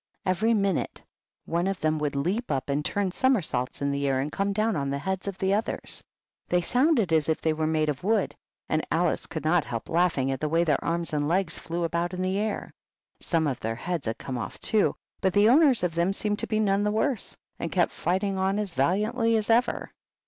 Every 0.25 0.55
minute 0.55 1.03
one 1.45 1.67
of 1.67 1.79
them 1.79 1.99
would 1.99 2.15
leap 2.15 2.49
up 2.49 2.71
and 2.71 2.83
turn 2.83 3.11
somersaults 3.11 3.83
in 3.83 3.91
the 3.91 4.07
air 4.07 4.19
and 4.19 4.31
come 4.31 4.51
down 4.51 4.75
on 4.75 4.89
the 4.89 4.97
heads 4.97 5.27
of 5.27 5.37
the 5.37 5.53
others. 5.53 6.03
They 6.49 6.61
sounded 6.61 7.13
as 7.13 7.29
if 7.29 7.39
they 7.39 7.53
were 7.53 7.67
made 7.67 7.87
of 7.87 8.03
wood, 8.03 8.33
and 8.67 8.83
Alice 8.89 9.27
could 9.27 9.43
not 9.45 9.63
help 9.63 9.89
laughing 9.89 10.31
at 10.31 10.39
the 10.39 10.49
way 10.49 10.63
their 10.63 10.83
arms 10.83 11.13
and 11.13 11.27
legs 11.27 11.59
flew 11.59 11.83
about 11.83 12.15
in 12.15 12.23
the 12.23 12.39
air. 12.39 12.73
Some 13.19 13.45
of 13.45 13.59
their 13.59 13.75
heads 13.75 14.07
had 14.07 14.17
come 14.17 14.39
off, 14.39 14.59
too, 14.59 14.95
but 15.21 15.33
the 15.33 15.49
owners 15.49 15.83
of 15.83 15.93
them 15.93 16.13
seemed 16.13 16.39
to 16.39 16.47
be 16.47 16.59
none 16.59 16.83
the 16.83 16.89
worse, 16.89 17.37
and 17.59 17.71
kept 17.71 17.91
fighting 17.91 18.39
on 18.39 18.57
as 18.57 18.73
valiantly 18.73 19.37
as 19.37 19.51
ever. 19.51 19.93